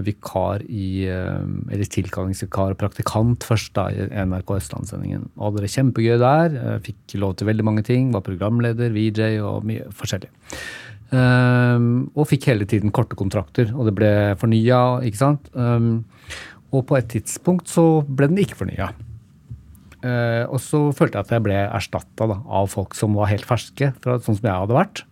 [0.06, 5.26] vikar i Eller tilkallingsvikar og praktikant først da i NRK Østlandssendingen.
[5.36, 6.56] Hadde det kjempegøy der.
[6.86, 8.14] Fikk lov til veldig mange ting.
[8.16, 10.32] Var programleder, VJ og mye forskjellig.
[11.14, 15.52] og fikk hele tiden korte kontrakter, og det ble fornya, ikke sant.
[16.72, 18.94] og på et tidspunkt så ble den ikke fornya.
[20.04, 23.94] Uh, og så følte jeg at jeg ble erstatta av folk som var helt ferske,
[24.04, 25.04] fra, sånn som jeg hadde vært.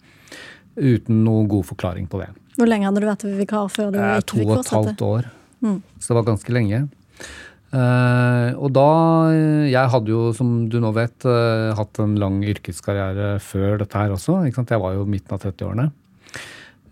[0.77, 2.31] Uten noen god forklaring på det.
[2.57, 4.71] Hvor lenge hadde du vært vikar før du uh, ikke fikk fortsette?
[4.71, 5.29] To og et halvt år.
[5.61, 5.79] Mm.
[5.97, 6.81] Så det var ganske lenge.
[7.71, 8.87] Uh, og da
[9.71, 11.27] Jeg hadde jo, som du nå vet,
[11.77, 14.41] hatt en lang yrkeskarriere før dette her også.
[14.47, 15.91] Jeg var jo midten av 30-årene.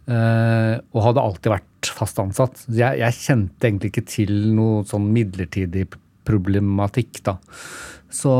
[0.09, 2.63] og hadde alltid vært fast ansatt.
[2.71, 5.85] Jeg, jeg kjente egentlig ikke til noe sånn midlertidig
[6.29, 7.37] problematikk, da.
[8.09, 8.31] Så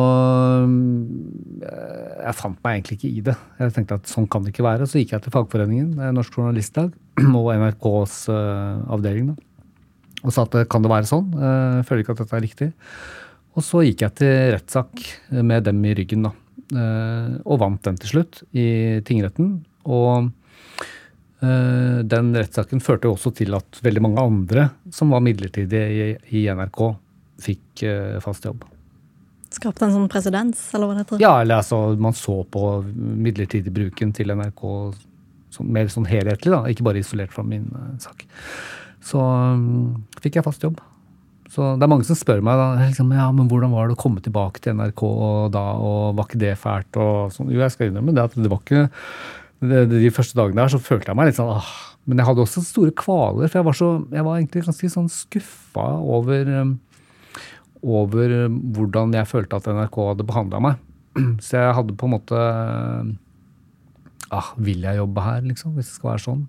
[1.61, 3.35] eh, jeg fant meg egentlig ikke i det.
[3.61, 4.87] Jeg tenkte at sånn kan det ikke være.
[4.89, 6.95] Så gikk jeg til fagforeningen, eh, Norsk Journalistlag,
[7.39, 9.45] og NRKs uh, avdeling, da.
[10.25, 11.29] Og sa at kan det være sånn?
[11.31, 12.65] Jeg føler ikke at dette er riktig.
[13.55, 15.03] Og så gikk jeg til rettssak
[15.47, 16.33] med dem i ryggen, da.
[17.47, 18.65] Og vant den til slutt i
[19.07, 19.53] tingretten.
[19.87, 20.27] Og
[21.39, 26.83] den rettssaken førte også til at veldig mange andre som var midlertidige i NRK,
[27.47, 27.85] fikk
[28.27, 28.67] fast jobb.
[29.49, 31.21] Skapte en sånn presedens, eller hva det heter?
[31.23, 34.61] Ja, eller altså man så på midlertidig bruken til NRK
[35.55, 38.27] sånn, mer sånn helhetlig, da, ikke bare isolert fra min uh, sak.
[39.05, 40.77] Så um, fikk jeg fast jobb.
[41.49, 44.01] Så det er mange som spør meg da, liksom, ja, men hvordan var det å
[44.03, 46.99] komme tilbake til NRK og da, og var ikke det fælt?
[47.01, 47.49] og sånn.
[47.49, 48.83] Jo, jeg skal innrømme det at det var ikke
[49.65, 51.71] det, De første dagene der så følte jeg meg litt sånn ah,
[52.07, 55.09] Men jeg hadde også store kvaler, for jeg var, så, jeg var egentlig ganske sånn
[55.11, 55.87] skuffa
[56.19, 56.75] over um,
[57.83, 58.35] over
[58.75, 60.85] hvordan jeg følte at NRK hadde behandla meg.
[61.45, 62.39] Så jeg hadde på en måte
[64.29, 65.75] ah, Vil jeg jobbe her, liksom?
[65.77, 66.43] Hvis det skal være sånn?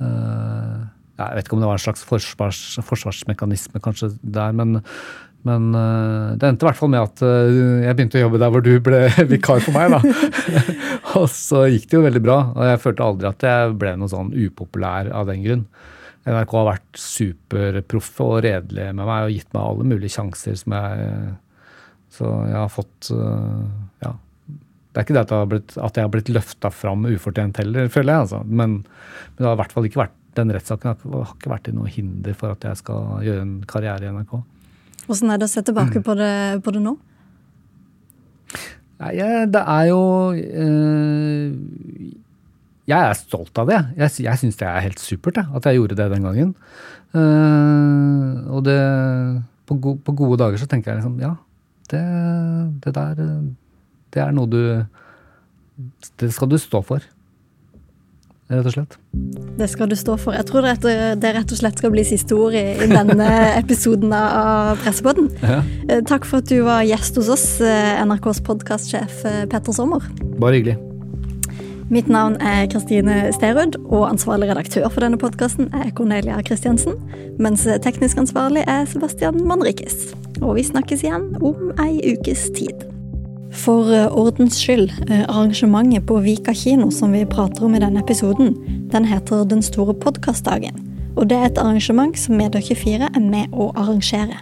[0.00, 0.86] Uh,
[1.20, 4.78] jeg vet ikke om det var en slags forsvars, forsvarsmekanisme kanskje der, men,
[5.44, 8.54] men uh, det endte i hvert fall med at uh, jeg begynte å jobbe der
[8.54, 9.02] hvor du ble
[9.34, 9.92] vikar for meg.
[9.92, 10.00] da.
[11.20, 14.12] og så gikk det jo veldig bra, og jeg følte aldri at jeg ble noe
[14.12, 15.66] sånn upopulær av den grunn.
[16.28, 20.74] NRK har vært superproffe og redelige med meg og gitt meg alle mulige sjanser som
[20.76, 21.06] jeg
[22.12, 23.62] Så jeg har fått eh,
[24.04, 24.16] Ja.
[24.90, 27.86] Det er ikke det at jeg har blitt, jeg har blitt løfta fram ufortjent heller,
[27.94, 28.22] føler jeg.
[28.24, 28.40] altså.
[28.42, 31.76] Men, men, det har i hvert fall ikke vært den rettssaken har ikke vært til
[31.76, 34.34] noe hinder for at jeg skal gjøre en karriere i NRK.
[35.06, 36.32] Hvordan er det å se tilbake på, det,
[36.66, 36.96] på det nå?
[39.00, 39.14] Nei,
[39.48, 40.02] det er jo
[40.34, 41.54] øh,
[42.90, 43.78] jeg er stolt av det.
[43.98, 46.50] Jeg, jeg syns det er helt supert jeg, at jeg gjorde det den gangen.
[47.10, 48.80] Uh, og det
[49.66, 51.32] på, go, på, gode dager så tenker jeg liksom ja,
[51.90, 52.02] det,
[52.84, 53.24] det, der
[54.14, 54.60] Det er noe du
[56.18, 57.02] Det skal du stå for.
[58.50, 58.96] Rett og slett.
[59.58, 60.34] Det skal du stå for.
[60.34, 63.30] Jeg tror det, det rett og slett skal bli siste ord i, i denne
[63.62, 65.30] episoden av Pressepodden.
[65.38, 65.62] Ja.
[65.86, 69.24] Eh, takk for at du var gjest hos oss, eh, NRKs podkastsjef
[69.54, 70.10] Petter Sommer.
[70.42, 70.80] Bare hyggelig.
[71.90, 76.94] Mitt navn er Kristine Sterud, og ansvarlig redaktør for denne podkasten er Cornelia Christiansen.
[77.42, 80.12] Mens teknisk ansvarlig er Sebastian Manrikes.
[80.38, 82.84] Og vi snakkes igjen om ei ukes tid.
[83.50, 88.04] For eh, ordens skyld, eh, arrangementet på Vika kino som vi prater om i denne
[88.04, 88.54] episoden,
[88.92, 90.78] den heter Den store podkastdagen.
[91.16, 94.38] Og det er et arrangement som Medier24 er med å arrangere.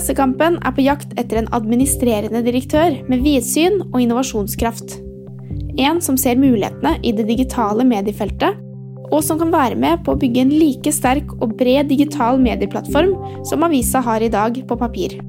[0.00, 4.94] Klassekampen er på jakt etter en administrerende direktør med vidsyn og innovasjonskraft.
[5.76, 8.56] En som ser mulighetene i det digitale mediefeltet,
[9.12, 13.44] og som kan være med på å bygge en like sterk og bred digital medieplattform
[13.44, 15.20] som avisa har i dag på papir.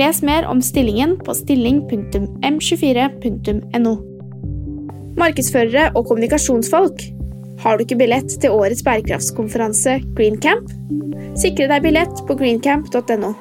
[0.00, 3.92] Les mer om stillingen på stilling.m24.no.
[5.20, 7.04] Markedsførere og kommunikasjonsfolk.
[7.60, 10.72] Har du ikke billett til årets bærekraftskonferanse Greencamp?
[11.36, 13.36] Sikre deg billett på greencamp.no.